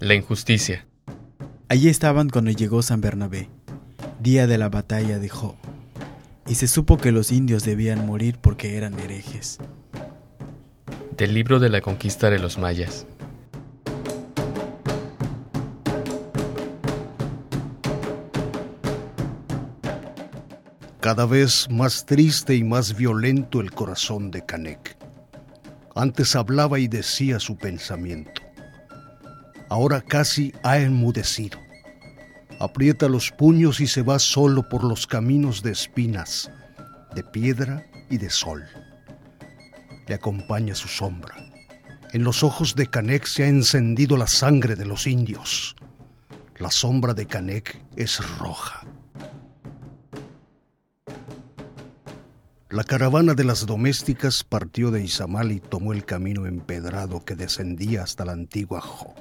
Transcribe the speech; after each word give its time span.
La 0.00 0.14
injusticia. 0.14 0.86
Allí 1.68 1.90
estaban 1.90 2.30
cuando 2.30 2.50
llegó 2.50 2.80
San 2.80 3.02
Bernabé, 3.02 3.50
día 4.18 4.46
de 4.46 4.56
la 4.56 4.70
batalla 4.70 5.18
de 5.18 5.28
Jo, 5.28 5.58
y 6.46 6.54
se 6.54 6.68
supo 6.68 6.96
que 6.96 7.12
los 7.12 7.30
indios 7.30 7.64
debían 7.64 8.06
morir 8.06 8.38
porque 8.40 8.78
eran 8.78 8.98
herejes. 8.98 9.58
Del 11.18 11.34
libro 11.34 11.58
de 11.58 11.68
la 11.68 11.82
conquista 11.82 12.30
de 12.30 12.38
los 12.38 12.56
mayas. 12.56 13.06
Cada 21.00 21.26
vez 21.26 21.68
más 21.68 22.06
triste 22.06 22.54
y 22.54 22.64
más 22.64 22.96
violento 22.96 23.60
el 23.60 23.70
corazón 23.70 24.30
de 24.30 24.46
Canek. 24.46 24.96
Antes 25.94 26.36
hablaba 26.36 26.78
y 26.78 26.88
decía 26.88 27.38
su 27.38 27.58
pensamiento. 27.58 28.39
Ahora 29.70 30.00
casi 30.00 30.52
ha 30.64 30.78
enmudecido. 30.78 31.56
Aprieta 32.58 33.08
los 33.08 33.30
puños 33.30 33.78
y 33.78 33.86
se 33.86 34.02
va 34.02 34.18
solo 34.18 34.68
por 34.68 34.82
los 34.82 35.06
caminos 35.06 35.62
de 35.62 35.70
espinas, 35.70 36.50
de 37.14 37.22
piedra 37.22 37.86
y 38.10 38.18
de 38.18 38.30
sol. 38.30 38.64
Le 40.08 40.14
acompaña 40.16 40.74
su 40.74 40.88
sombra. 40.88 41.36
En 42.12 42.24
los 42.24 42.42
ojos 42.42 42.74
de 42.74 42.88
Canek 42.88 43.24
se 43.26 43.44
ha 43.44 43.46
encendido 43.46 44.16
la 44.16 44.26
sangre 44.26 44.74
de 44.74 44.86
los 44.86 45.06
indios. 45.06 45.76
La 46.58 46.72
sombra 46.72 47.14
de 47.14 47.26
Canek 47.26 47.80
es 47.94 48.18
roja. 48.38 48.84
La 52.70 52.82
caravana 52.82 53.34
de 53.34 53.44
las 53.44 53.66
domésticas 53.66 54.42
partió 54.42 54.90
de 54.90 55.04
Izamal 55.04 55.52
y 55.52 55.60
tomó 55.60 55.92
el 55.92 56.04
camino 56.04 56.46
empedrado 56.46 57.24
que 57.24 57.36
descendía 57.36 58.02
hasta 58.02 58.24
la 58.24 58.32
antigua 58.32 58.80
Jo. 58.80 59.14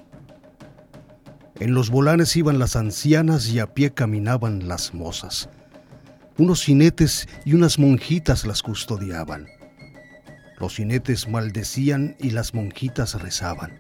En 1.59 1.73
los 1.73 1.89
volanes 1.89 2.38
iban 2.38 2.57
las 2.57 2.77
ancianas 2.77 3.49
y 3.49 3.59
a 3.59 3.73
pie 3.73 3.91
caminaban 3.91 4.69
las 4.69 4.93
mozas. 4.93 5.49
Unos 6.38 6.63
jinetes 6.63 7.27
y 7.43 7.53
unas 7.53 7.77
monjitas 7.77 8.45
las 8.45 8.63
custodiaban. 8.63 9.47
Los 10.57 10.77
jinetes 10.77 11.27
maldecían 11.27 12.15
y 12.17 12.30
las 12.30 12.53
monjitas 12.53 13.21
rezaban. 13.21 13.77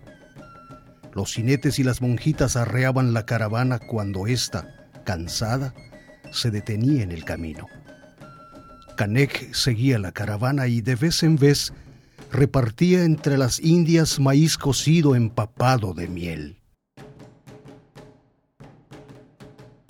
Los 1.13 1.33
jinetes 1.33 1.79
y 1.79 1.83
las 1.83 2.01
monjitas 2.01 2.57
arreaban 2.57 3.13
la 3.13 3.25
caravana 3.25 3.79
cuando 3.79 4.27
ésta, 4.27 4.89
cansada, 5.05 5.73
se 6.31 6.51
detenía 6.51 7.01
en 7.01 7.11
el 7.11 7.23
camino. 7.23 7.65
Canek 8.97 9.53
seguía 9.53 9.99
la 9.99 10.11
caravana 10.11 10.67
y 10.67 10.81
de 10.81 10.95
vez 10.95 11.23
en 11.23 11.37
vez 11.37 11.71
repartía 12.29 13.05
entre 13.05 13.37
las 13.37 13.61
indias 13.61 14.19
maíz 14.19 14.57
cocido 14.57 15.15
empapado 15.15 15.93
de 15.93 16.09
miel. 16.09 16.58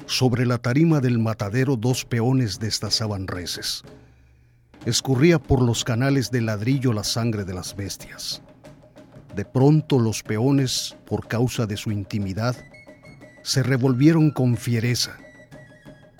Sobre 0.09 0.47
la 0.47 0.57
tarima 0.57 1.01
del 1.01 1.19
matadero 1.19 1.75
dos 1.75 2.03
peones 2.03 2.57
destazaban 2.57 3.27
reses. 3.27 3.83
Escurría 4.87 5.37
por 5.37 5.61
los 5.61 5.83
canales 5.83 6.31
de 6.31 6.41
ladrillo 6.41 6.93
la 6.93 7.03
sangre 7.03 7.45
de 7.45 7.53
las 7.53 7.75
bestias. 7.75 8.41
De 9.35 9.45
pronto 9.45 9.99
los 9.99 10.23
peones, 10.23 10.97
por 11.05 11.27
causa 11.27 11.67
de 11.67 11.77
su 11.77 11.91
intimidad, 11.91 12.55
se 13.43 13.61
revolvieron 13.61 14.31
con 14.31 14.57
fiereza, 14.57 15.15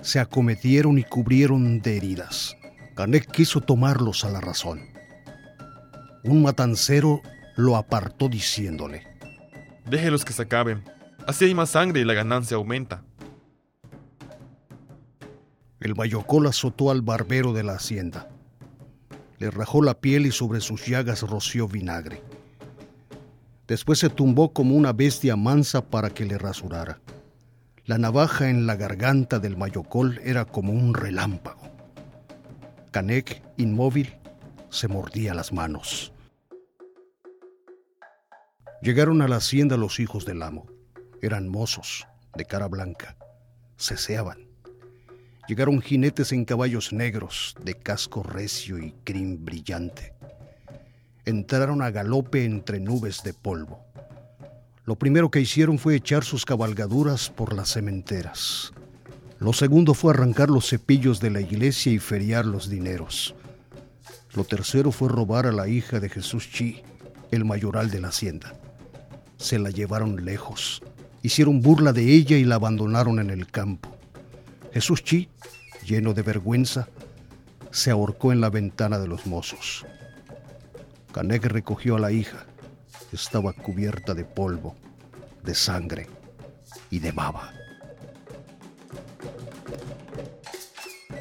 se 0.01 0.19
acometieron 0.19 0.99
y 0.99 1.03
cubrieron 1.03 1.81
de 1.81 1.97
heridas. 1.97 2.55
Canek 2.95 3.31
quiso 3.31 3.59
tomarlos 3.59 4.23
a 4.23 4.29
la 4.29 4.39
razón. 4.39 4.81
Un 6.23 6.43
matancero 6.43 7.23
lo 7.55 7.75
apartó 7.75 8.29
diciéndole: 8.29 9.07
Déjelos 9.89 10.23
que 10.23 10.33
se 10.33 10.43
acaben. 10.43 10.83
Así 11.25 11.45
hay 11.45 11.55
más 11.55 11.71
sangre 11.71 12.01
y 12.01 12.05
la 12.05 12.13
ganancia 12.13 12.55
aumenta. 12.55 13.03
El 15.79 15.95
mayocol 15.95 16.47
azotó 16.47 16.91
al 16.91 17.01
barbero 17.01 17.53
de 17.53 17.63
la 17.63 17.73
hacienda. 17.73 18.27
Le 19.37 19.49
rajó 19.49 19.81
la 19.81 19.93
piel 19.93 20.25
y 20.25 20.31
sobre 20.31 20.59
sus 20.59 20.85
llagas 20.85 21.21
roció 21.21 21.67
vinagre. 21.67 22.21
Después 23.67 23.99
se 23.99 24.09
tumbó 24.09 24.51
como 24.51 24.75
una 24.75 24.91
bestia 24.91 25.35
mansa 25.37 25.85
para 25.85 26.09
que 26.09 26.25
le 26.25 26.37
rasurara. 26.37 26.99
La 27.85 27.97
navaja 27.97 28.49
en 28.49 28.67
la 28.67 28.75
garganta 28.75 29.39
del 29.39 29.55
mayocol 29.55 30.19
era 30.23 30.45
como 30.45 30.73
un 30.73 30.93
relámpago. 30.93 31.61
Canek, 32.91 33.41
inmóvil, 33.57 34.15
se 34.69 34.87
mordía 34.87 35.33
las 35.33 35.53
manos. 35.53 36.11
Llegaron 38.81 39.21
a 39.21 39.27
la 39.27 39.37
hacienda 39.37 39.77
los 39.77 39.99
hijos 39.99 40.25
del 40.25 40.41
amo. 40.43 40.67
Eran 41.21 41.47
mozos, 41.47 42.07
de 42.35 42.45
cara 42.45 42.67
blanca. 42.67 43.15
Ceseaban. 43.77 44.48
Llegaron 45.49 45.81
jinetes 45.81 46.31
en 46.31 46.45
caballos 46.45 46.93
negros, 46.93 47.55
de 47.65 47.73
casco 47.73 48.21
recio 48.21 48.77
y 48.77 48.93
crin 49.03 49.43
brillante. 49.43 50.13
Entraron 51.25 51.81
a 51.81 51.89
galope 51.89 52.45
entre 52.45 52.79
nubes 52.79 53.23
de 53.23 53.33
polvo. 53.33 53.83
Lo 54.85 54.95
primero 54.95 55.31
que 55.31 55.41
hicieron 55.41 55.79
fue 55.79 55.95
echar 55.95 56.23
sus 56.23 56.45
cabalgaduras 56.45 57.31
por 57.31 57.55
las 57.55 57.69
cementeras. 57.69 58.73
Lo 59.39 59.51
segundo 59.51 59.95
fue 59.95 60.13
arrancar 60.13 60.51
los 60.51 60.69
cepillos 60.69 61.19
de 61.19 61.31
la 61.31 61.41
iglesia 61.41 61.91
y 61.91 61.97
feriar 61.97 62.45
los 62.45 62.69
dineros. 62.69 63.33
Lo 64.35 64.43
tercero 64.43 64.91
fue 64.91 65.09
robar 65.09 65.47
a 65.47 65.51
la 65.51 65.67
hija 65.67 65.99
de 65.99 66.09
Jesús 66.09 66.47
Chi, 66.51 66.83
el 67.31 67.43
mayoral 67.43 67.89
de 67.89 68.01
la 68.01 68.09
hacienda. 68.09 68.53
Se 69.37 69.57
la 69.57 69.71
llevaron 69.71 70.23
lejos, 70.23 70.83
hicieron 71.23 71.63
burla 71.63 71.91
de 71.91 72.13
ella 72.13 72.37
y 72.37 72.43
la 72.43 72.53
abandonaron 72.53 73.17
en 73.17 73.31
el 73.31 73.47
campo. 73.47 73.98
Jesús 74.73 75.03
Chi, 75.03 75.29
lleno 75.85 76.13
de 76.13 76.21
vergüenza, 76.21 76.87
se 77.71 77.91
ahorcó 77.91 78.31
en 78.31 78.41
la 78.41 78.49
ventana 78.49 78.99
de 78.99 79.07
los 79.07 79.25
mozos. 79.25 79.85
Canek 81.11 81.45
recogió 81.45 81.95
a 81.95 81.99
la 81.99 82.11
hija. 82.11 82.45
Estaba 83.11 83.53
cubierta 83.53 84.13
de 84.13 84.25
polvo, 84.25 84.75
de 85.43 85.55
sangre 85.55 86.07
y 86.91 86.99
de 86.99 87.11
baba. 87.11 87.53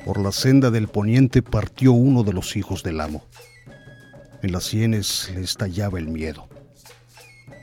Por 0.05 0.21
la 0.21 0.33
senda 0.33 0.71
del 0.71 0.89
poniente 0.89 1.43
partió 1.43 1.93
uno 1.93 2.23
de 2.23 2.33
los 2.33 2.57
hijos 2.57 2.83
del 2.83 3.01
amo. 3.01 3.25
En 4.43 4.53
las 4.53 4.65
sienes 4.65 5.31
le 5.35 5.43
estallaba 5.43 5.99
el 5.99 6.09
miedo. 6.09 6.49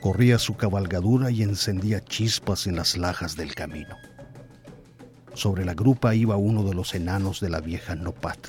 Corría 0.00 0.38
su 0.38 0.56
cabalgadura 0.56 1.30
y 1.30 1.42
encendía 1.42 2.04
chispas 2.04 2.66
en 2.66 2.76
las 2.76 2.96
lajas 2.96 3.36
del 3.36 3.54
camino. 3.54 3.96
Sobre 5.36 5.64
la 5.64 5.74
grupa 5.74 6.16
iba 6.16 6.34
uno 6.36 6.64
de 6.64 6.74
los 6.74 6.96
enanos 6.96 7.38
de 7.38 7.50
la 7.50 7.60
vieja 7.60 7.94
Nopat. 7.94 8.48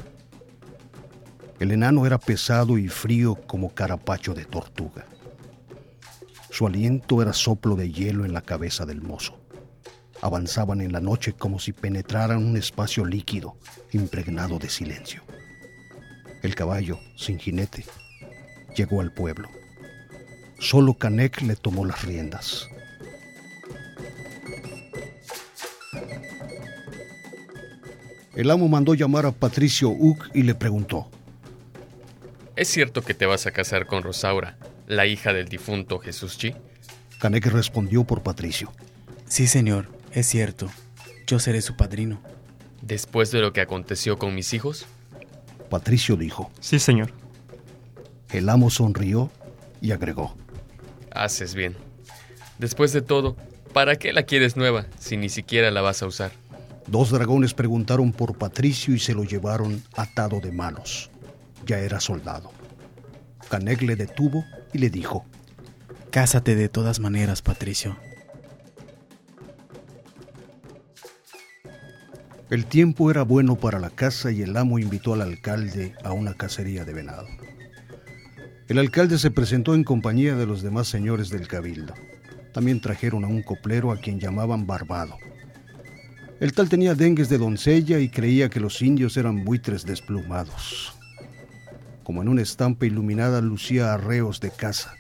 El 1.59 1.71
enano 1.71 2.07
era 2.07 2.17
pesado 2.17 2.79
y 2.79 2.87
frío 2.87 3.35
como 3.35 3.75
carapacho 3.75 4.33
de 4.33 4.45
tortuga. 4.45 5.05
Su 6.49 6.65
aliento 6.65 7.21
era 7.21 7.33
soplo 7.33 7.75
de 7.75 7.91
hielo 7.91 8.25
en 8.25 8.33
la 8.33 8.41
cabeza 8.41 8.87
del 8.87 9.03
mozo 9.03 9.37
avanzaban 10.21 10.81
en 10.81 10.91
la 10.91 10.99
noche 10.99 11.33
como 11.33 11.59
si 11.59 11.73
penetraran 11.73 12.43
un 12.43 12.57
espacio 12.57 13.05
líquido 13.05 13.57
impregnado 13.91 14.59
de 14.59 14.69
silencio. 14.69 15.23
El 16.41 16.55
caballo, 16.55 16.99
sin 17.15 17.39
jinete, 17.39 17.85
llegó 18.75 19.01
al 19.01 19.11
pueblo. 19.11 19.49
Solo 20.59 20.95
Canek 20.95 21.41
le 21.41 21.55
tomó 21.55 21.85
las 21.85 22.03
riendas. 22.03 22.67
El 28.37 28.51
amo 28.51 28.67
mandó 28.67 28.93
llamar 28.93 29.25
a 29.25 29.31
Patricio 29.31 29.89
Uc 29.89 30.29
y 30.35 30.43
le 30.43 30.53
preguntó: 30.53 31.09
¿Es 32.55 32.67
cierto 32.67 33.01
que 33.01 33.15
te 33.15 33.25
vas 33.25 33.47
a 33.47 33.51
casar 33.51 33.87
con 33.87 34.03
Rosaura, 34.03 34.59
la 34.85 35.07
hija 35.07 35.33
del 35.33 35.47
difunto 35.47 35.97
Jesús 35.97 36.38
Chi? 36.38 36.53
Canek 37.17 37.47
respondió 37.47 38.03
por 38.03 38.21
Patricio: 38.21 38.71
Sí, 39.27 39.47
señor. 39.47 39.89
Es 40.12 40.27
cierto, 40.27 40.69
yo 41.25 41.39
seré 41.39 41.63
su 41.63 41.75
padrino. 41.75 42.21
¿Después 42.83 43.31
de 43.31 43.41
lo 43.41 43.53
que 43.53 43.62
aconteció 43.62 44.19
con 44.19 44.35
mis 44.35 44.53
hijos? 44.53 44.85
Patricio 45.71 46.15
dijo. 46.15 46.51
Sí, 46.59 46.77
señor. 46.77 47.12
El 48.29 48.50
amo 48.50 48.69
sonrió 48.69 49.31
y 49.81 49.94
agregó. 49.94 50.38
Haces 51.09 51.56
bien. 51.56 51.75
Después 52.59 52.94
de 52.94 53.01
todo, 53.01 53.35
¿para 53.73 53.95
qué 53.95 54.13
la 54.13 54.23
quieres 54.23 54.56
nueva 54.57 54.85
si 55.00 55.17
ni 55.17 55.29
siquiera 55.29 55.71
la 55.71 55.81
vas 55.81 56.03
a 56.03 56.06
usar? 56.06 56.31
Dos 56.88 57.12
dragones 57.12 57.54
preguntaron 57.54 58.13
por 58.13 58.38
Patricio 58.38 58.95
y 58.95 59.00
se 59.00 59.13
lo 59.13 59.25
llevaron 59.25 59.84
atado 59.95 60.39
de 60.39 60.54
manos. 60.54 61.12
Ya 61.66 61.80
era 61.80 62.00
soldado. 62.00 62.51
Canek 63.50 63.81
le 63.81 63.98
detuvo 63.98 64.45
y 64.72 64.78
le 64.78 64.89
dijo. 64.89 65.25
Cásate 66.12 66.56
de 66.56 66.69
todas 66.69 67.00
maneras, 67.00 67.42
Patricio. 67.42 67.98
El 72.50 72.66
tiempo 72.66 73.12
era 73.12 73.24
bueno 73.24 73.57
para 73.57 73.80
la 73.80 73.89
casa 73.89 74.31
y 74.31 74.42
el 74.42 74.56
amo 74.56 74.80
invitó 74.80 75.13
al 75.13 75.22
alcalde 75.22 75.94
a 76.06 76.13
una 76.13 76.34
cacería 76.34 76.86
de 76.86 76.94
venado. 76.94 77.28
El 78.69 78.80
alcalde 78.80 79.18
se 79.18 79.31
presentó 79.31 79.75
en 79.75 79.84
compañía 79.84 80.36
de 80.36 80.45
los 80.45 80.62
demás 80.62 80.88
señores 80.88 81.30
del 81.30 81.50
cabildo. 81.50 81.94
También 82.54 82.80
trajeron 82.80 83.25
a 83.25 83.28
un 83.28 83.44
coplero 83.44 83.92
a 83.92 83.98
quien 83.98 84.22
llamaban 84.22 84.66
Barbado. 84.66 85.18
El 86.39 86.54
tal 86.54 86.69
tenía 86.69 86.94
dengues 86.94 87.30
de 87.30 87.39
doncella 87.39 87.98
y 87.98 88.10
creía 88.10 88.48
que 88.50 88.60
los 88.60 88.84
indios 88.84 89.18
eran 89.18 89.44
buitres 89.44 89.86
desplumados. 89.88 90.94
Como 92.04 92.22
en 92.22 92.30
una 92.30 92.44
estampa 92.44 92.86
iluminada 92.86 93.42
lucía 93.42 93.94
arreos 93.94 94.39
de 94.39 94.51
caza, 94.51 94.94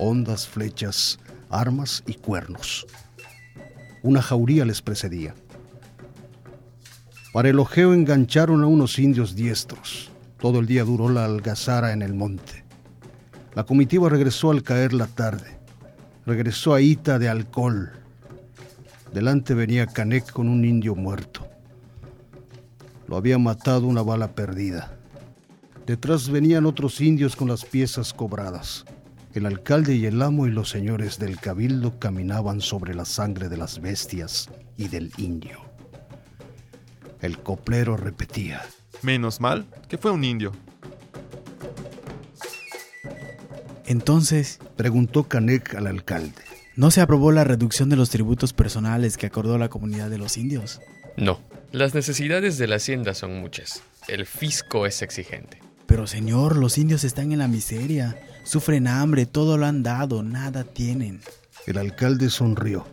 ondas, 0.00 0.48
flechas, 0.48 1.20
armas 1.48 2.02
y 2.08 2.14
cuernos. 2.14 2.88
Una 4.02 4.20
jauría 4.20 4.64
les 4.64 4.82
precedía. 4.82 5.34
Para 7.32 7.50
el 7.50 7.60
ojeo 7.60 7.94
engancharon 7.94 8.64
a 8.64 8.66
unos 8.66 8.98
indios 8.98 9.36
diestros. 9.36 10.10
Todo 10.40 10.58
el 10.58 10.66
día 10.66 10.82
duró 10.82 11.08
la 11.08 11.24
algazara 11.24 11.92
en 11.92 12.02
el 12.02 12.14
monte. 12.14 12.64
La 13.54 13.62
comitiva 13.62 14.08
regresó 14.08 14.50
al 14.50 14.64
caer 14.64 14.92
la 14.92 15.06
tarde. 15.06 15.56
Regresó 16.26 16.74
a 16.74 16.80
Ita 16.80 17.20
de 17.20 17.28
alcohol. 17.28 17.92
Delante 19.12 19.54
venía 19.54 19.86
Canek 19.86 20.32
con 20.32 20.48
un 20.48 20.64
indio 20.64 20.94
muerto. 20.94 21.46
Lo 23.08 23.16
había 23.16 23.38
matado 23.38 23.86
una 23.86 24.02
bala 24.02 24.34
perdida. 24.34 24.96
Detrás 25.86 26.28
venían 26.28 26.66
otros 26.66 27.00
indios 27.00 27.34
con 27.34 27.48
las 27.48 27.64
piezas 27.64 28.12
cobradas. 28.12 28.84
El 29.34 29.46
alcalde 29.46 29.96
y 29.96 30.06
el 30.06 30.22
amo 30.22 30.46
y 30.46 30.50
los 30.50 30.70
señores 30.70 31.18
del 31.18 31.38
cabildo 31.38 31.98
caminaban 31.98 32.60
sobre 32.60 32.94
la 32.94 33.04
sangre 33.04 33.48
de 33.48 33.56
las 33.56 33.80
bestias 33.80 34.48
y 34.76 34.88
del 34.88 35.12
indio. 35.16 35.58
El 37.20 37.38
coplero 37.38 37.96
repetía. 37.96 38.62
Menos 39.02 39.40
mal 39.40 39.66
que 39.88 39.98
fue 39.98 40.10
un 40.10 40.24
indio. 40.24 40.52
Entonces, 43.86 44.60
Preguntó 44.80 45.24
Canek 45.24 45.74
al 45.74 45.88
alcalde. 45.88 46.49
¿No 46.76 46.90
se 46.90 47.00
aprobó 47.00 47.32
la 47.32 47.44
reducción 47.44 47.88
de 47.88 47.96
los 47.96 48.10
tributos 48.10 48.52
personales 48.52 49.16
que 49.16 49.26
acordó 49.26 49.58
la 49.58 49.68
comunidad 49.68 50.10
de 50.10 50.18
los 50.18 50.36
indios? 50.36 50.80
No. 51.16 51.40
Las 51.72 51.94
necesidades 51.94 52.58
de 52.58 52.66
la 52.66 52.76
hacienda 52.76 53.14
son 53.14 53.40
muchas. 53.40 53.82
El 54.08 54.26
fisco 54.26 54.86
es 54.86 55.02
exigente. 55.02 55.60
Pero 55.86 56.06
señor, 56.06 56.56
los 56.56 56.78
indios 56.78 57.04
están 57.04 57.32
en 57.32 57.40
la 57.40 57.48
miseria. 57.48 58.16
Sufren 58.44 58.86
hambre, 58.86 59.26
todo 59.26 59.56
lo 59.56 59.66
han 59.66 59.82
dado, 59.82 60.22
nada 60.22 60.64
tienen. 60.64 61.20
El 61.66 61.78
alcalde 61.78 62.30
sonrió. 62.30 62.86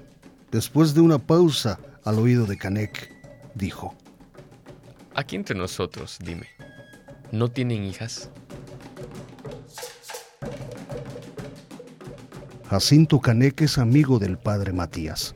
Después 0.52 0.94
de 0.94 1.02
una 1.02 1.20
pausa 1.20 1.80
al 2.04 2.20
oído 2.20 2.46
de 2.46 2.58
Canek, 2.58 3.12
dijo. 3.54 3.96
Aquí 5.14 5.36
entre 5.36 5.58
nosotros, 5.58 6.18
dime. 6.24 6.48
¿No 7.32 7.50
tienen 7.50 7.84
hijas? 7.84 8.30
Jacinto 12.70 13.22
Canek 13.22 13.62
es 13.62 13.78
amigo 13.78 14.20
del 14.20 14.38
padre 14.38 14.74
Matías. 14.74 15.36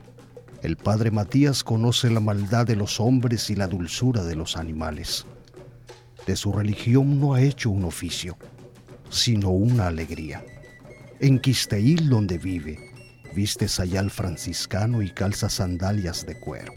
El 0.60 0.76
padre 0.76 1.10
Matías 1.10 1.64
conoce 1.64 2.10
la 2.10 2.20
maldad 2.20 2.66
de 2.66 2.76
los 2.76 3.00
hombres 3.00 3.48
y 3.48 3.56
la 3.56 3.68
dulzura 3.68 4.22
de 4.22 4.36
los 4.36 4.58
animales. 4.58 5.24
De 6.26 6.36
su 6.36 6.52
religión 6.52 7.18
no 7.18 7.32
ha 7.32 7.40
hecho 7.40 7.70
un 7.70 7.84
oficio, 7.84 8.36
sino 9.08 9.48
una 9.48 9.86
alegría. 9.86 10.44
En 11.20 11.38
Quisteil, 11.38 12.10
donde 12.10 12.36
vive, 12.36 12.78
viste 13.34 13.66
sayal 13.66 14.10
franciscano 14.10 15.00
y 15.00 15.08
calza 15.08 15.48
sandalias 15.48 16.26
de 16.26 16.38
cuero. 16.38 16.74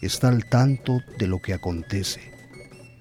Está 0.00 0.28
al 0.28 0.48
tanto 0.48 1.00
de 1.18 1.26
lo 1.26 1.42
que 1.42 1.52
acontece. 1.52 2.22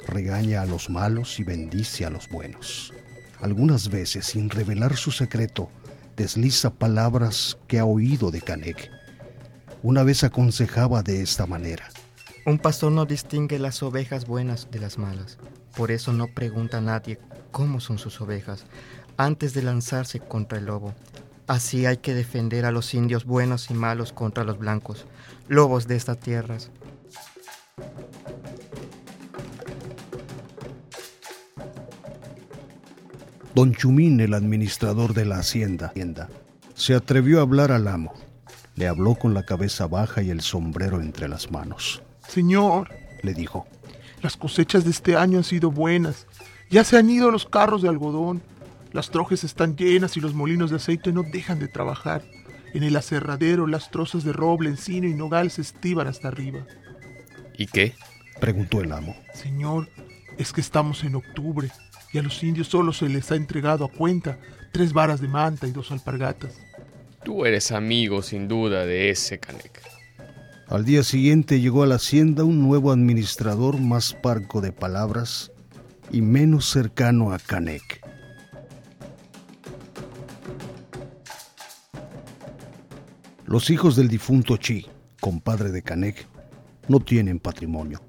Regaña 0.05 0.63
a 0.63 0.65
los 0.65 0.89
malos 0.89 1.39
y 1.39 1.45
bendice 1.45 2.03
a 2.03 2.09
los 2.09 2.27
buenos. 2.27 2.91
Algunas 3.39 3.89
veces, 3.89 4.25
sin 4.25 4.49
revelar 4.49 4.97
su 4.97 5.11
secreto, 5.11 5.69
desliza 6.15 6.69
palabras 6.69 7.57
que 7.67 7.79
ha 7.79 7.85
oído 7.85 8.31
de 8.31 8.41
Canek. 8.41 8.91
Una 9.83 10.03
vez 10.03 10.23
aconsejaba 10.23 11.03
de 11.03 11.21
esta 11.21 11.45
manera. 11.45 11.89
Un 12.45 12.59
pastor 12.59 12.91
no 12.91 13.05
distingue 13.05 13.59
las 13.59 13.81
ovejas 13.83 14.25
buenas 14.27 14.69
de 14.71 14.79
las 14.79 14.97
malas. 14.97 15.37
Por 15.75 15.91
eso 15.91 16.13
no 16.13 16.27
pregunta 16.27 16.77
a 16.77 16.81
nadie 16.81 17.19
cómo 17.51 17.79
son 17.79 17.97
sus 17.97 18.21
ovejas 18.21 18.65
antes 19.17 19.53
de 19.53 19.63
lanzarse 19.63 20.19
contra 20.19 20.57
el 20.57 20.65
lobo. 20.65 20.93
Así 21.47 21.85
hay 21.85 21.97
que 21.97 22.13
defender 22.13 22.65
a 22.65 22.71
los 22.71 22.93
indios 22.93 23.25
buenos 23.25 23.69
y 23.69 23.73
malos 23.73 24.13
contra 24.13 24.43
los 24.43 24.57
blancos, 24.57 25.05
lobos 25.47 25.87
de 25.87 25.95
estas 25.95 26.19
tierras. 26.19 26.71
Don 33.55 33.73
Chumín, 33.73 34.19
el 34.19 34.33
administrador 34.33 35.13
de 35.13 35.23
la 35.23 35.37
hacienda, 35.37 35.93
se 36.73 36.93
atrevió 36.93 37.39
a 37.39 37.43
hablar 37.43 37.71
al 37.71 37.87
amo. 37.87 38.13
Le 38.75 38.85
habló 38.85 39.15
con 39.15 39.33
la 39.33 39.43
cabeza 39.43 39.87
baja 39.87 40.21
y 40.21 40.29
el 40.29 40.41
sombrero 40.41 40.99
entre 40.99 41.29
las 41.29 41.49
manos. 41.51 42.03
Señor, 42.27 42.89
Le 43.23 43.33
dijo, 43.33 43.65
las 44.21 44.35
cosechas 44.35 44.83
de 44.83 44.91
este 44.91 45.15
año 45.15 45.37
han 45.37 45.45
sido 45.45 45.71
buenas. 45.71 46.27
Ya 46.69 46.83
se 46.83 46.97
han 46.97 47.09
ido 47.09 47.31
los 47.31 47.45
carros 47.45 47.81
de 47.81 47.87
algodón. 47.87 48.41
Las 48.91 49.09
trojes 49.09 49.45
están 49.45 49.77
llenas 49.77 50.17
y 50.17 50.19
los 50.19 50.33
molinos 50.33 50.69
de 50.69 50.75
aceite 50.75 51.13
no 51.13 51.23
dejan 51.23 51.59
de 51.59 51.69
trabajar. 51.69 52.23
En 52.73 52.83
el 52.83 52.97
aserradero 52.97 53.67
las 53.67 53.89
trozas 53.89 54.25
de 54.25 54.33
roble, 54.33 54.69
encino 54.69 55.07
y 55.07 55.13
nogal 55.13 55.49
se 55.49 55.61
estiban 55.61 56.07
hasta 56.07 56.27
arriba. 56.27 56.59
¿Y 57.57 57.67
qué? 57.67 57.95
preguntó 58.41 58.81
el 58.81 58.91
amo. 58.91 59.15
Señor, 59.33 59.87
es 60.37 60.51
que 60.51 60.59
estamos 60.59 61.05
en 61.05 61.15
octubre 61.15 61.71
y 62.15 62.17
a 62.17 62.21
los 62.21 62.41
indios 62.43 62.67
solo 62.67 62.93
se 62.93 63.09
les 63.09 63.29
ha 63.31 63.35
entregado 63.35 63.83
a 63.83 63.91
cuenta 63.91 64.39
tres 64.71 64.93
varas 64.93 65.19
de 65.19 65.27
manta 65.27 65.67
y 65.67 65.71
dos 65.71 65.91
alpargatas. 65.91 66.57
Tú 67.25 67.45
eres 67.45 67.73
amigo, 67.73 68.21
sin 68.21 68.47
duda, 68.47 68.85
de 68.85 69.09
ese 69.09 69.37
Canek. 69.37 69.81
Al 70.69 70.85
día 70.85 71.03
siguiente 71.03 71.59
llegó 71.59 71.83
a 71.83 71.87
la 71.87 71.95
hacienda 71.95 72.45
un 72.45 72.61
nuevo 72.61 72.93
administrador 72.93 73.81
más 73.81 74.13
parco 74.13 74.61
de 74.61 74.71
palabras 74.71 75.51
y 76.09 76.21
menos 76.21 76.69
cercano 76.69 77.33
a 77.33 77.39
Canek. 77.39 78.01
Los 83.45 83.69
hijos 83.69 83.97
del 83.97 84.07
difunto 84.07 84.55
Chi, 84.55 84.87
compadre 85.19 85.71
de 85.71 85.81
Canek, 85.81 86.25
no 86.87 87.01
tienen 87.01 87.39
patrimonio. 87.39 88.01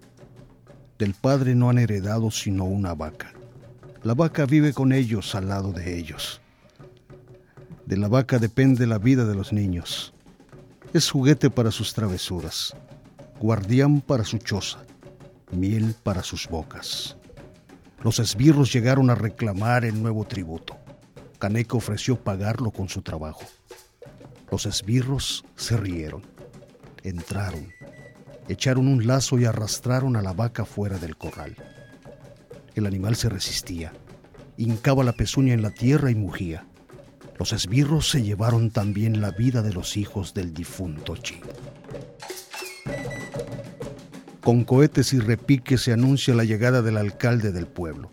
Del 0.96 1.14
padre 1.14 1.56
no 1.56 1.70
han 1.70 1.78
heredado 1.78 2.30
sino 2.30 2.66
una 2.66 2.94
vaca. 2.94 3.35
La 4.06 4.14
vaca 4.14 4.46
vive 4.46 4.72
con 4.72 4.92
ellos 4.92 5.34
al 5.34 5.48
lado 5.48 5.72
de 5.72 5.98
ellos. 5.98 6.40
De 7.86 7.96
la 7.96 8.06
vaca 8.06 8.38
depende 8.38 8.86
la 8.86 8.98
vida 8.98 9.24
de 9.24 9.34
los 9.34 9.52
niños. 9.52 10.14
Es 10.92 11.10
juguete 11.10 11.50
para 11.50 11.72
sus 11.72 11.92
travesuras, 11.92 12.76
guardián 13.40 14.00
para 14.00 14.22
su 14.22 14.38
choza, 14.38 14.78
miel 15.50 15.96
para 16.04 16.22
sus 16.22 16.46
bocas. 16.46 17.16
Los 18.04 18.20
esbirros 18.20 18.72
llegaron 18.72 19.10
a 19.10 19.16
reclamar 19.16 19.84
el 19.84 20.00
nuevo 20.00 20.24
tributo. 20.24 20.76
Caneco 21.40 21.78
ofreció 21.78 22.14
pagarlo 22.14 22.70
con 22.70 22.88
su 22.88 23.02
trabajo. 23.02 23.42
Los 24.52 24.66
esbirros 24.66 25.44
se 25.56 25.76
rieron, 25.76 26.22
entraron, 27.02 27.66
echaron 28.46 28.86
un 28.86 29.04
lazo 29.04 29.36
y 29.36 29.46
arrastraron 29.46 30.14
a 30.14 30.22
la 30.22 30.32
vaca 30.32 30.64
fuera 30.64 30.96
del 30.96 31.16
corral. 31.16 31.56
El 32.76 32.84
animal 32.84 33.16
se 33.16 33.30
resistía, 33.30 33.94
hincaba 34.58 35.02
la 35.02 35.14
pezuña 35.14 35.54
en 35.54 35.62
la 35.62 35.70
tierra 35.70 36.10
y 36.10 36.14
mugía. 36.14 36.66
Los 37.38 37.54
esbirros 37.54 38.10
se 38.10 38.22
llevaron 38.22 38.70
también 38.70 39.22
la 39.22 39.30
vida 39.30 39.62
de 39.62 39.72
los 39.72 39.96
hijos 39.96 40.34
del 40.34 40.52
difunto 40.52 41.16
Chi. 41.16 41.40
Con 44.42 44.64
cohetes 44.64 45.14
y 45.14 45.20
repiques 45.20 45.80
se 45.80 45.94
anuncia 45.94 46.34
la 46.34 46.44
llegada 46.44 46.82
del 46.82 46.98
alcalde 46.98 47.50
del 47.50 47.66
pueblo. 47.66 48.10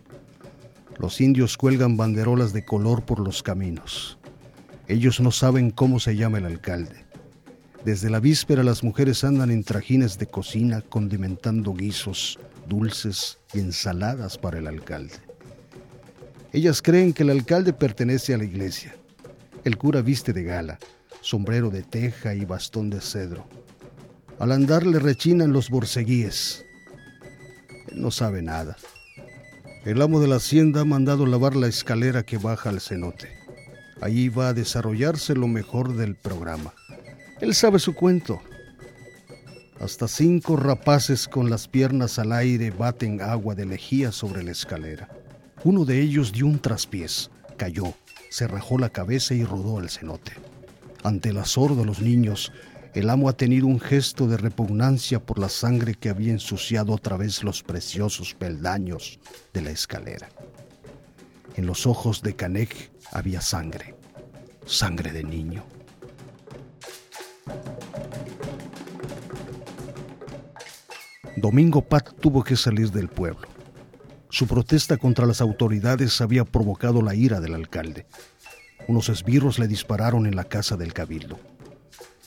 Los 0.98 1.20
indios 1.20 1.58
cuelgan 1.58 1.98
banderolas 1.98 2.54
de 2.54 2.64
color 2.64 3.04
por 3.04 3.20
los 3.20 3.42
caminos. 3.42 4.18
Ellos 4.88 5.20
no 5.20 5.30
saben 5.30 5.70
cómo 5.70 6.00
se 6.00 6.16
llama 6.16 6.38
el 6.38 6.46
alcalde. 6.46 7.04
Desde 7.84 8.08
la 8.08 8.18
víspera 8.18 8.62
las 8.62 8.82
mujeres 8.82 9.24
andan 9.24 9.50
en 9.50 9.62
trajines 9.62 10.18
de 10.18 10.26
cocina 10.26 10.80
condimentando 10.80 11.74
guisos, 11.74 12.38
dulces 12.68 13.38
y 13.52 13.60
ensaladas 13.60 14.38
para 14.38 14.58
el 14.58 14.66
alcalde. 14.66 15.14
Ellas 16.52 16.82
creen 16.82 17.12
que 17.12 17.24
el 17.24 17.30
alcalde 17.30 17.72
pertenece 17.72 18.34
a 18.34 18.38
la 18.38 18.44
iglesia. 18.44 18.94
El 19.64 19.76
cura 19.76 20.02
viste 20.02 20.32
de 20.32 20.44
gala, 20.44 20.78
sombrero 21.20 21.70
de 21.70 21.82
teja 21.82 22.34
y 22.34 22.44
bastón 22.44 22.90
de 22.90 23.00
cedro. 23.00 23.46
Al 24.38 24.52
andar 24.52 24.86
le 24.86 24.98
rechinan 24.98 25.52
los 25.52 25.70
borceguíes. 25.70 26.64
Él 27.88 28.00
no 28.00 28.10
sabe 28.10 28.42
nada. 28.42 28.76
El 29.84 30.00
amo 30.00 30.20
de 30.20 30.28
la 30.28 30.36
hacienda 30.36 30.80
ha 30.80 30.84
mandado 30.84 31.26
lavar 31.26 31.56
la 31.56 31.66
escalera 31.66 32.22
que 32.22 32.38
baja 32.38 32.70
al 32.70 32.80
cenote. 32.80 33.28
Allí 34.00 34.28
va 34.28 34.48
a 34.48 34.54
desarrollarse 34.54 35.34
lo 35.34 35.46
mejor 35.48 35.96
del 35.96 36.14
programa. 36.14 36.72
Él 37.40 37.54
sabe 37.54 37.78
su 37.78 37.94
cuento. 37.94 38.40
Hasta 39.84 40.08
cinco 40.08 40.56
rapaces 40.56 41.28
con 41.28 41.50
las 41.50 41.68
piernas 41.68 42.18
al 42.18 42.32
aire 42.32 42.70
baten 42.70 43.20
agua 43.20 43.54
de 43.54 43.66
lejía 43.66 44.12
sobre 44.12 44.42
la 44.42 44.50
escalera. 44.52 45.10
Uno 45.62 45.84
de 45.84 46.00
ellos 46.00 46.32
dio 46.32 46.46
un 46.46 46.58
traspiés, 46.58 47.30
cayó, 47.58 47.92
se 48.30 48.48
rajó 48.48 48.78
la 48.78 48.88
cabeza 48.88 49.34
y 49.34 49.44
rodó 49.44 49.78
al 49.78 49.90
cenote. 49.90 50.32
Ante 51.02 51.28
el 51.28 51.36
azor 51.36 51.76
de 51.76 51.84
los 51.84 52.00
niños, 52.00 52.50
el 52.94 53.10
amo 53.10 53.28
ha 53.28 53.34
tenido 53.36 53.66
un 53.66 53.78
gesto 53.78 54.26
de 54.26 54.38
repugnancia 54.38 55.20
por 55.20 55.38
la 55.38 55.50
sangre 55.50 55.92
que 55.92 56.08
había 56.08 56.32
ensuciado 56.32 56.94
otra 56.94 57.18
vez 57.18 57.44
los 57.44 57.62
preciosos 57.62 58.32
peldaños 58.32 59.18
de 59.52 59.60
la 59.60 59.70
escalera. 59.70 60.30
En 61.56 61.66
los 61.66 61.86
ojos 61.86 62.22
de 62.22 62.34
Canek 62.34 62.90
había 63.12 63.42
sangre, 63.42 63.94
sangre 64.64 65.12
de 65.12 65.24
niño. 65.24 65.73
Domingo 71.44 71.82
Pat 71.82 72.08
tuvo 72.20 72.42
que 72.42 72.56
salir 72.56 72.90
del 72.90 73.08
pueblo. 73.08 73.46
Su 74.30 74.46
protesta 74.46 74.96
contra 74.96 75.26
las 75.26 75.42
autoridades 75.42 76.22
había 76.22 76.42
provocado 76.46 77.02
la 77.02 77.14
ira 77.14 77.38
del 77.38 77.54
alcalde. 77.54 78.06
Unos 78.88 79.10
esbirros 79.10 79.58
le 79.58 79.68
dispararon 79.68 80.24
en 80.24 80.36
la 80.36 80.44
casa 80.44 80.78
del 80.78 80.94
cabildo. 80.94 81.38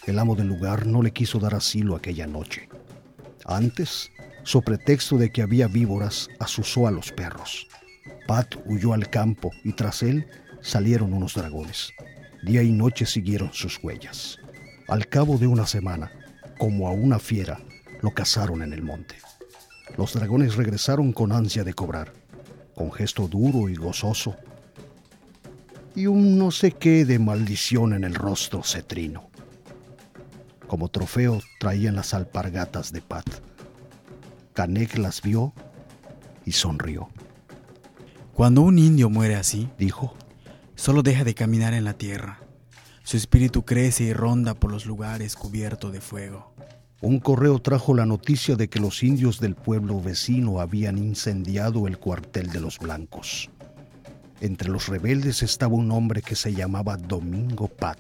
El 0.06 0.20
amo 0.20 0.36
del 0.36 0.46
lugar 0.46 0.86
no 0.86 1.02
le 1.02 1.14
quiso 1.14 1.40
dar 1.40 1.56
asilo 1.56 1.96
aquella 1.96 2.28
noche. 2.28 2.70
Antes, 3.44 4.12
so 4.44 4.62
pretexto 4.62 5.18
de 5.18 5.32
que 5.32 5.42
había 5.42 5.66
víboras, 5.66 6.30
asusó 6.38 6.86
a 6.86 6.92
los 6.92 7.12
perros. 7.12 7.68
Pat 8.28 8.54
huyó 8.68 8.94
al 8.94 9.10
campo 9.10 9.50
y 9.64 9.74
tras 9.74 10.04
él 10.04 10.28
salieron 10.62 11.12
unos 11.12 11.34
dragones. 11.34 11.92
Día 12.44 12.62
y 12.62 12.72
noche 12.72 13.08
siguieron 13.08 13.52
sus 13.52 13.80
huellas. 13.82 14.38
Al 14.88 15.08
cabo 15.08 15.40
de 15.40 15.48
una 15.48 15.66
semana, 15.66 16.12
como 16.60 16.88
a 16.88 16.92
una 16.92 17.18
fiera, 17.18 17.60
lo 18.02 18.12
cazaron 18.12 18.62
en 18.62 18.74
el 18.74 18.84
monte. 18.84 19.16
Los 19.98 20.14
dragones 20.14 20.56
regresaron 20.56 21.14
con 21.14 21.32
ansia 21.32 21.64
de 21.64 21.74
cobrar, 21.74 22.14
con 22.76 22.92
gesto 22.92 23.28
duro 23.28 23.70
y 23.70 23.76
gozoso, 23.76 24.36
y 25.96 26.06
un 26.06 26.38
no 26.38 26.52
sé 26.52 26.74
qué 26.74 27.06
de 27.06 27.18
maldición 27.18 27.94
en 27.94 28.04
el 28.04 28.14
rostro 28.14 28.62
cetrino. 28.64 29.30
Como 30.68 30.90
trofeo 30.90 31.40
traían 31.60 31.96
las 31.96 32.14
alpargatas 32.14 32.92
de 32.92 33.02
Pat. 33.02 33.26
Canek 34.54 34.98
las 34.98 35.22
vio 35.22 35.54
y 36.46 36.52
sonrió. 36.52 37.10
Cuando 38.34 38.62
un 38.62 38.78
indio 38.78 39.10
muere 39.10 39.36
así, 39.36 39.70
Dijo, 39.80 40.14
solo 40.76 41.02
deja 41.02 41.24
de 41.24 41.34
caminar 41.34 41.74
en 41.74 41.86
la 41.86 41.94
tierra. 41.94 42.42
Su 43.04 43.18
espíritu 43.18 43.66
crece 43.66 44.04
y 44.04 44.14
ronda 44.14 44.54
por 44.54 44.72
los 44.72 44.86
lugares 44.86 45.36
cubierto 45.36 45.90
de 45.90 46.02
fuego. 46.02 46.54
Un 47.02 47.20
correo 47.20 47.60
trajo 47.60 47.94
la 47.94 48.08
noticia 48.08 48.56
de 48.56 48.70
que 48.70 48.80
los 48.80 49.04
indios 49.04 49.40
del 49.40 49.56
pueblo 49.56 50.02
vecino 50.02 50.60
habían 50.60 50.98
incendiado 50.98 51.88
el 51.88 52.00
cuartel 52.00 52.50
de 52.50 52.60
los 52.60 52.80
blancos. 52.80 53.52
Entre 54.42 54.70
los 54.70 54.88
rebeldes 54.88 55.44
estaba 55.44 55.76
un 55.76 55.92
hombre 55.92 56.22
que 56.24 56.36
se 56.36 56.54
llamaba 56.54 56.98
Domingo 56.98 57.68
Pat. 57.68 58.00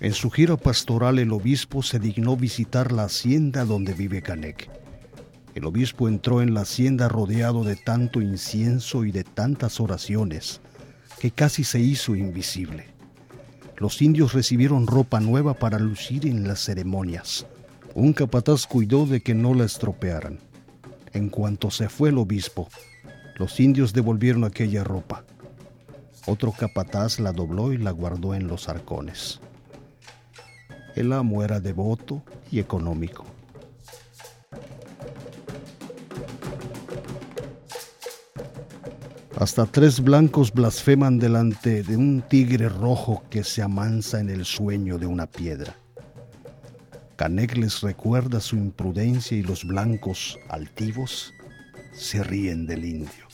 En 0.00 0.12
su 0.12 0.30
gira 0.30 0.56
pastoral 0.56 1.18
el 1.18 1.32
obispo 1.32 1.82
se 1.82 1.98
dignó 1.98 2.36
visitar 2.36 2.92
la 2.92 3.04
hacienda 3.04 3.64
donde 3.64 3.92
vive 3.92 4.22
Canek. 4.22 4.70
El 5.54 5.64
obispo 5.64 6.08
entró 6.08 6.42
en 6.42 6.54
la 6.54 6.62
hacienda 6.62 7.08
rodeado 7.08 7.64
de 7.64 7.76
tanto 7.76 8.20
incienso 8.20 9.04
y 9.04 9.10
de 9.10 9.24
tantas 9.24 9.80
oraciones 9.80 10.60
casi 11.30 11.64
se 11.64 11.80
hizo 11.80 12.14
invisible. 12.14 12.86
Los 13.78 14.00
indios 14.00 14.32
recibieron 14.32 14.86
ropa 14.86 15.20
nueva 15.20 15.54
para 15.54 15.78
lucir 15.78 16.26
en 16.26 16.48
las 16.48 16.60
ceremonias. 16.60 17.46
Un 17.94 18.12
capataz 18.12 18.66
cuidó 18.66 19.06
de 19.06 19.20
que 19.20 19.34
no 19.34 19.54
la 19.54 19.64
estropearan. 19.64 20.38
En 21.12 21.28
cuanto 21.28 21.70
se 21.70 21.88
fue 21.88 22.08
el 22.08 22.18
obispo, 22.18 22.68
los 23.36 23.60
indios 23.60 23.92
devolvieron 23.92 24.44
aquella 24.44 24.82
ropa. 24.82 25.24
Otro 26.26 26.52
capataz 26.52 27.20
la 27.20 27.32
dobló 27.32 27.72
y 27.72 27.78
la 27.78 27.90
guardó 27.90 28.34
en 28.34 28.48
los 28.48 28.68
arcones. 28.68 29.40
El 30.94 31.12
amo 31.12 31.42
era 31.42 31.60
devoto 31.60 32.22
y 32.50 32.58
económico. 32.58 33.26
Hasta 39.38 39.66
tres 39.66 40.00
blancos 40.00 40.50
blasfeman 40.50 41.18
delante 41.18 41.82
de 41.82 41.94
un 41.94 42.22
tigre 42.22 42.70
rojo 42.70 43.22
que 43.28 43.44
se 43.44 43.60
amansa 43.60 44.18
en 44.18 44.30
el 44.30 44.46
sueño 44.46 44.96
de 44.96 45.06
una 45.06 45.26
piedra. 45.26 45.76
Canek 47.16 47.58
les 47.58 47.82
recuerda 47.82 48.40
su 48.40 48.56
imprudencia 48.56 49.36
y 49.36 49.42
los 49.42 49.66
blancos, 49.66 50.38
altivos, 50.48 51.34
se 51.92 52.22
ríen 52.22 52.66
del 52.66 52.86
indio. 52.86 53.28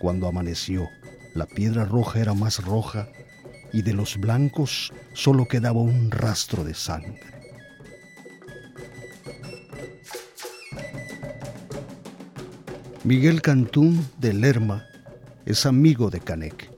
Cuando 0.00 0.26
amaneció, 0.26 0.88
la 1.34 1.44
piedra 1.44 1.84
roja 1.84 2.20
era 2.20 2.32
más 2.32 2.64
roja 2.64 3.06
y 3.74 3.82
de 3.82 3.92
los 3.92 4.16
blancos 4.16 4.94
solo 5.12 5.46
quedaba 5.46 5.82
un 5.82 6.10
rastro 6.10 6.64
de 6.64 6.72
sangre. 6.72 7.39
Miguel 13.02 13.40
Cantún 13.40 14.06
de 14.18 14.34
Lerma 14.34 14.84
es 15.46 15.64
amigo 15.64 16.10
de 16.10 16.20
Canek. 16.20 16.70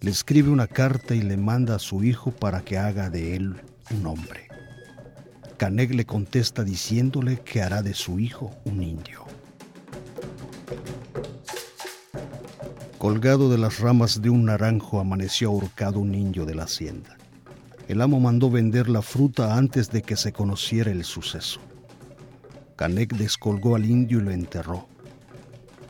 Le 0.00 0.12
escribe 0.12 0.50
una 0.50 0.68
carta 0.68 1.16
y 1.16 1.20
le 1.20 1.36
manda 1.36 1.74
a 1.74 1.78
su 1.80 2.04
hijo 2.04 2.30
para 2.30 2.60
que 2.60 2.78
haga 2.78 3.10
de 3.10 3.34
él 3.34 3.56
un 3.90 4.06
hombre. 4.06 4.46
Canek 5.56 5.94
le 5.94 6.04
contesta 6.04 6.62
diciéndole 6.62 7.40
que 7.40 7.60
hará 7.60 7.82
de 7.82 7.92
su 7.92 8.20
hijo 8.20 8.52
un 8.66 8.84
indio. 8.84 9.24
Colgado 12.98 13.50
de 13.50 13.58
las 13.58 13.80
ramas 13.80 14.22
de 14.22 14.30
un 14.30 14.44
naranjo 14.44 15.00
amaneció 15.00 15.48
ahorcado 15.48 15.98
un 15.98 16.14
indio 16.14 16.44
de 16.46 16.54
la 16.54 16.64
hacienda. 16.64 17.16
El 17.88 18.00
amo 18.00 18.20
mandó 18.20 18.48
vender 18.48 18.88
la 18.88 19.02
fruta 19.02 19.56
antes 19.56 19.90
de 19.90 20.02
que 20.02 20.14
se 20.14 20.32
conociera 20.32 20.92
el 20.92 21.02
suceso. 21.02 21.58
Canek 22.76 23.16
descolgó 23.16 23.74
al 23.74 23.86
indio 23.86 24.20
y 24.20 24.22
lo 24.22 24.30
enterró. 24.30 24.86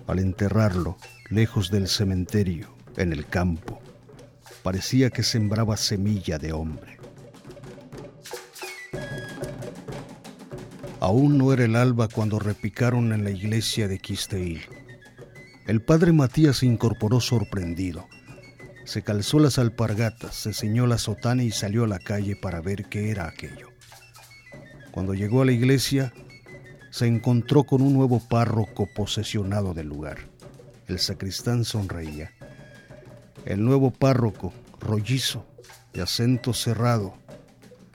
Al 0.07 0.21
enterrarlo, 0.21 0.97
lejos 1.31 1.71
del 1.71 1.89
cementerio, 1.89 2.75
en 2.97 3.13
el 3.13 3.27
campo, 3.27 3.81
parecía 4.63 5.11
que 5.11 5.23
sembraba 5.23 5.77
semilla 5.77 6.39
de 6.39 6.53
hombre. 6.53 6.99
Aún 11.01 11.39
no 11.39 11.53
era 11.53 11.65
el 11.65 11.77
alba 11.77 12.09
cuando 12.09 12.39
repicaron 12.39 13.13
en 13.13 13.23
la 13.23 13.31
iglesia 13.31 13.87
de 13.87 13.99
Quisteil. 13.99 14.63
El 15.67 15.83
padre 15.83 16.13
Matías 16.13 16.59
se 16.59 16.67
incorporó 16.67 17.21
sorprendido. 17.21 18.07
Se 18.85 19.03
calzó 19.03 19.41
las 19.41 19.59
alpargatas, 19.59 20.37
se 20.37 20.53
ceñó 20.53 20.87
la 20.87 20.99
sotana 20.99 21.43
y 21.43 21.51
salió 21.51 21.85
a 21.85 21.89
la 21.89 21.99
calle 21.99 22.37
para 22.37 22.61
ver 22.61 22.85
qué 22.85 23.11
era 23.11 23.27
aquello. 23.27 23.69
Cuando 24.93 25.15
llegó 25.15 25.43
a 25.43 25.45
la 25.45 25.53
iglesia, 25.53 26.13
se 26.91 27.07
encontró 27.07 27.65
con 27.65 27.83
un 27.83 27.93
nuevo 27.95 28.21
párroco 28.21 28.89
posesionado 28.95 29.75
del 29.75 29.89
lugar. 29.89 30.19
El 30.87 30.99
sacristán 30.99 31.65
sonreía. 31.65 32.33
El 33.45 33.65
nuevo 33.65 33.91
párroco, 33.91 34.53
rollizo, 34.81 35.47
de 35.93 36.03
acento 36.03 36.53
cerrado, 36.53 37.15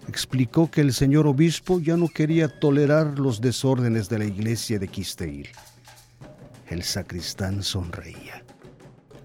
explicó 0.07 0.69
que 0.69 0.81
el 0.81 0.93
señor 0.93 1.27
obispo 1.27 1.79
ya 1.79 1.97
no 1.97 2.07
quería 2.07 2.47
tolerar 2.47 3.19
los 3.19 3.41
desórdenes 3.41 4.09
de 4.09 4.19
la 4.19 4.25
iglesia 4.25 4.79
de 4.79 4.87
Quisteil. 4.87 5.49
El 6.67 6.83
sacristán 6.83 7.63
sonreía. 7.63 8.43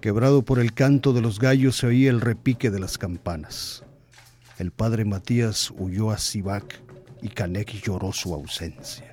Quebrado 0.01 0.43
por 0.43 0.59
el 0.59 0.73
canto 0.73 1.11
de 1.11 1.21
los 1.21 1.39
gallos 1.39 1.77
se 1.77 1.87
oía 1.87 2.09
el 2.09 2.21
repique 2.21 2.69
de 2.69 2.79
las 2.79 2.97
campanas. 2.97 3.83
El 4.57 4.71
padre 4.71 5.05
Matías 5.05 5.71
huyó 5.77 6.11
a 6.11 6.17
Sibac 6.17 6.81
y 7.21 7.29
Canek 7.29 7.81
lloró 7.81 8.11
su 8.11 8.33
ausencia. 8.33 9.06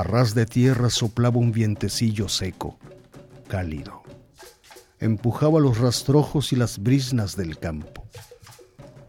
A 0.00 0.02
ras 0.02 0.34
de 0.34 0.46
tierra 0.46 0.88
soplaba 0.88 1.36
un 1.36 1.52
vientecillo 1.52 2.30
seco, 2.30 2.78
cálido. 3.48 4.02
Empujaba 4.98 5.60
los 5.60 5.76
rastrojos 5.76 6.54
y 6.54 6.56
las 6.56 6.78
brisnas 6.78 7.36
del 7.36 7.58
campo. 7.58 8.08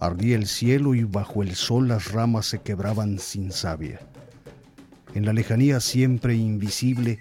Ardía 0.02 0.36
el 0.36 0.48
cielo 0.48 0.94
y 0.94 1.06
bajo 1.06 1.44
el 1.44 1.56
sol 1.56 1.88
las 1.88 2.12
ramas 2.12 2.48
se 2.48 2.60
quebraban 2.60 3.20
sin 3.20 3.54
savia. 3.54 4.02
En 5.14 5.26
la 5.26 5.32
lejanía 5.32 5.80
siempre 5.80 6.36
invisible, 6.36 7.20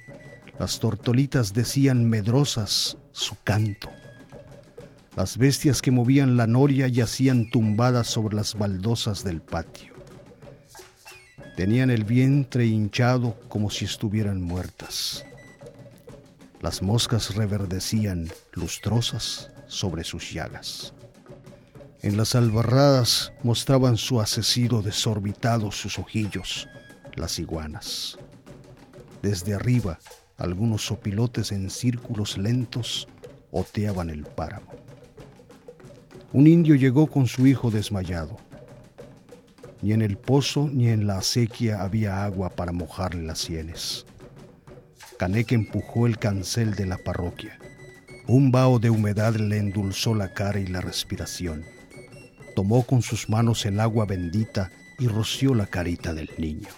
las 0.59 0.81
tortolitas 0.81 1.55
decían 1.55 2.11
medrosas 2.11 2.99
su 3.13 3.37
canto. 3.45 3.89
Las 5.15 5.39
bestias 5.39 5.81
que 5.81 5.93
movían 5.93 6.37
la 6.37 6.49
noria 6.49 6.89
yacían 6.89 7.49
tumbadas 7.51 8.09
sobre 8.09 8.35
las 8.35 8.57
baldosas 8.59 9.23
del 9.23 9.41
patio. 9.41 9.90
Tenían 11.61 11.91
el 11.91 12.05
vientre 12.05 12.65
hinchado 12.65 13.39
como 13.51 13.69
si 13.69 13.85
estuvieran 13.85 14.41
muertas. 14.41 15.27
Las 16.63 16.81
moscas 16.81 17.35
reverdecían 17.35 18.31
lustrosas 18.55 19.51
sobre 19.67 20.03
sus 20.03 20.33
llagas. 20.33 20.95
En 22.01 22.17
las 22.17 22.35
albarradas 22.35 23.35
mostraban 23.43 23.99
su 23.99 24.23
asesino 24.23 24.81
desorbitado 24.81 25.71
sus 25.71 25.99
ojillos, 25.99 26.67
las 27.15 27.39
iguanas. 27.39 28.17
Desde 29.21 29.53
arriba, 29.53 29.99
algunos 30.39 30.87
sopilotes 30.87 31.53
en 31.53 31.69
círculos 31.69 32.39
lentos 32.39 33.07
oteaban 33.51 34.09
el 34.09 34.25
páramo. 34.25 34.73
Un 36.33 36.47
indio 36.47 36.75
llegó 36.75 37.07
con 37.07 37.27
su 37.27 37.47
hijo 37.47 37.71
desmayado. 37.71 38.39
Ni 39.83 39.93
en 39.93 40.03
el 40.03 40.19
pozo 40.19 40.69
ni 40.71 40.89
en 40.89 41.07
la 41.07 41.19
acequia 41.19 41.83
había 41.83 42.25
agua 42.25 42.51
para 42.51 42.73
mojarle 42.73 43.23
las 43.23 43.39
sienes. 43.39 44.05
Caneque 45.19 45.55
empujó 45.55 46.07
el 46.07 46.19
cancel 46.19 46.75
de 46.75 46.87
la 46.87 46.99
parroquia. 46.99 47.59
Un 48.27 48.51
vaho 48.51 48.79
de 48.79 48.91
humedad 48.91 49.35
le 49.37 49.57
endulzó 49.57 50.15
la 50.15 50.35
cara 50.35 50.61
y 50.61 50.67
la 50.67 50.81
respiración. 50.81 51.65
Tomó 52.55 52.83
con 52.83 53.03
sus 53.03 53.29
manos 53.29 53.65
el 53.65 53.81
agua 53.81 54.05
bendita 54.05 54.71
y 54.99 55.09
roció 55.09 55.55
la 55.55 55.67
carita 55.67 56.13
del 56.13 56.31
niño. 56.37 56.69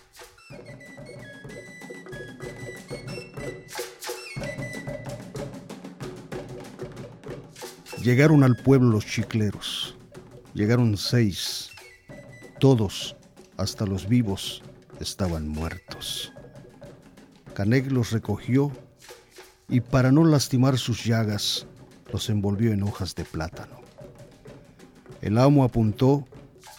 Llegaron 8.03 8.43
al 8.45 8.57
pueblo 8.57 8.91
los 8.91 9.07
chicleros. 9.07 9.97
Llegaron 10.55 10.97
seis. 10.97 11.72
Todos, 12.63 13.17
hasta 13.57 13.87
los 13.87 14.09
vivos, 14.09 14.63
estaban 15.01 15.49
muertos. 15.49 16.33
Caneg 17.55 17.91
los 17.91 18.13
recogió 18.13 18.71
y 19.69 19.81
para 19.81 20.13
no 20.13 20.25
lastimar 20.25 20.79
sus 20.79 21.03
llagas, 21.05 21.67
los 22.13 22.31
envolvió 22.31 22.73
en 22.73 22.85
hojas 22.85 23.17
de 23.17 23.25
plátano. 23.25 23.81
El 25.23 25.39
amo 25.39 25.65
apuntó 25.65 26.25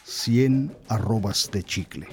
cien 0.06 0.74
arrobas 0.88 1.50
de 1.52 1.63
chicle. 1.63 2.08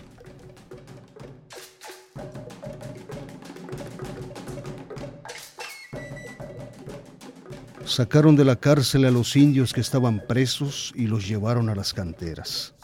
Sacaron 7.85 8.35
de 8.35 8.45
la 8.45 8.57
cárcel 8.57 9.05
a 9.05 9.13
los 9.13 9.37
indios 9.37 9.73
que 9.73 9.81
estaban 9.81 10.25
presos 10.27 10.93
y 10.97 11.07
los 11.07 11.29
llevaron 11.29 11.69
a 11.69 11.77
las 11.77 11.95
canteras. 11.95 12.75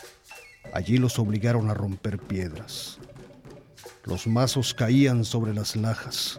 Allí 0.76 0.98
los 0.98 1.18
obligaron 1.18 1.70
a 1.70 1.74
romper 1.74 2.18
piedras. 2.18 2.98
Los 4.04 4.26
mazos 4.26 4.74
caían 4.74 5.24
sobre 5.24 5.54
las 5.54 5.74
lajas. 5.74 6.38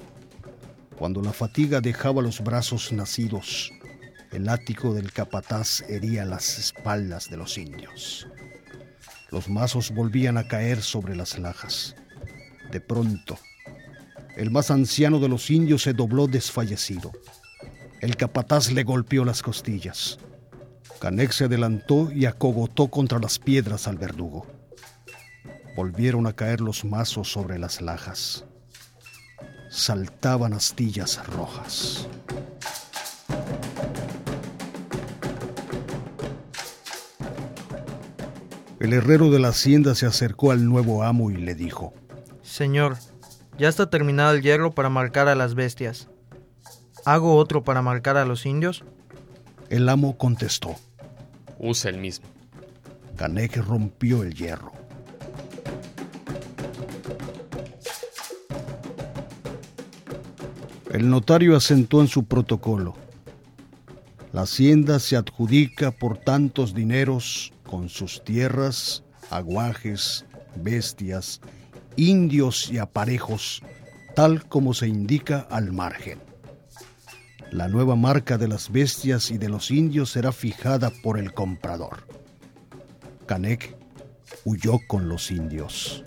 Cuando 0.96 1.24
la 1.24 1.34
fatiga 1.34 1.82
dejaba 1.82 2.22
los 2.22 2.44
brazos 2.44 2.91
nacidos, 2.91 3.72
el 4.32 4.48
ático 4.48 4.94
del 4.94 5.12
capataz 5.12 5.82
hería 5.89 6.24
las 6.24 6.60
espaldas 6.60 7.32
de 7.32 7.38
los 7.38 7.58
indios. 7.58 8.27
Los 9.32 9.50
mazos 9.50 9.89
volvían 9.89 10.38
a 10.38 10.48
caer 10.48 10.84
sobre 10.84 11.15
las 11.15 11.39
lajas. 11.39 11.96
De 12.72 12.79
pronto, 12.79 13.39
el 14.36 14.51
más 14.51 14.70
anciano 14.70 15.17
de 15.17 15.29
los 15.29 15.50
indios 15.50 15.82
se 15.82 15.94
dobló 15.94 16.27
desfallecido. 16.27 17.12
El 18.01 18.15
capataz 18.15 18.72
le 18.72 18.84
golpeó 18.84 19.25
las 19.25 19.41
costillas. 19.41 20.20
Canek 21.00 21.32
se 21.32 21.46
adelantó 21.46 22.12
y 22.12 22.25
acogotó 22.25 22.88
contra 22.88 23.20
las 23.20 23.38
piedras 23.38 23.88
al 23.88 23.98
verdugo. 23.98 24.48
Volvieron 25.75 26.25
a 26.25 26.34
caer 26.34 26.60
los 26.60 26.84
mazos 26.86 27.32
sobre 27.32 27.60
las 27.60 27.82
lajas. 27.82 28.46
Saltaban 29.70 30.54
astillas 30.54 31.25
rojas. 31.27 32.08
El 38.80 38.94
herrero 38.94 39.30
de 39.30 39.39
la 39.39 39.50
hacienda 39.50 39.94
se 39.94 40.06
acercó 40.08 40.51
al 40.51 40.66
nuevo 40.66 41.04
amo 41.04 41.30
y 41.30 41.38
le 41.38 41.54
dijo, 41.54 41.94
Señor, 42.42 42.98
ya 43.58 43.70
está 43.70 43.89
terminado 43.89 44.34
el 44.34 44.42
hierro 44.42 44.72
para 44.72 44.90
marcar 44.90 45.27
a 45.27 45.36
las 45.36 45.53
bestias. 45.53 46.10
¿Hago 47.05 47.36
otro 47.36 47.64
para 47.64 47.81
marcar 47.81 48.18
a 48.18 48.25
los 48.25 48.46
indios? 48.46 48.83
El 49.70 49.90
amo 49.90 50.18
contestó. 50.18 50.75
Usa 51.59 51.89
el 51.89 51.98
mismo. 51.98 52.27
Canek 53.15 53.57
rompió 53.57 54.24
el 54.24 54.33
hierro. 54.33 54.72
El 60.91 61.09
notario 61.09 61.55
asentó 61.55 62.01
en 62.01 62.07
su 62.07 62.25
protocolo. 62.25 62.96
La 64.33 64.41
hacienda 64.41 65.00
se 65.00 65.15
adjudica 65.15 65.91
por 65.91 66.17
tantos 66.17 66.74
dineros 66.74 67.53
con 67.65 67.89
sus 67.89 68.24
tierras, 68.24 69.03
aguajes, 69.29 70.25
bestias, 70.55 71.41
indios 71.96 72.72
y 72.72 72.77
aparejos, 72.77 73.61
tal 74.15 74.48
como 74.48 74.74
se 74.74 74.87
indica 74.87 75.39
al 75.50 75.72
margen. 75.72 76.26
La 77.51 77.68
nueva 77.68 77.96
marca 77.96 78.38
de 78.38 78.48
las 78.48 78.72
bestias 78.72 79.31
y 79.31 79.38
de 79.38 79.50
los 79.50 79.72
indios 79.72 80.12
será 80.12 80.31
fijada 80.31 80.92
por 81.01 81.18
el 81.18 81.33
comprador. 81.33 82.05
Canek 83.25 83.75
huyó 84.44 84.79
con 84.88 85.07
los 85.07 85.31
indios. 85.31 86.03